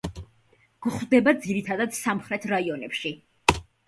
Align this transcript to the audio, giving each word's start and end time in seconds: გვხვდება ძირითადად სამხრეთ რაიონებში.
გვხვდება 0.85 1.33
ძირითადად 1.43 1.93
სამხრეთ 1.97 2.47
რაიონებში. 2.53 3.13